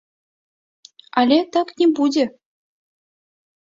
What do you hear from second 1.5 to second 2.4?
так не будзе.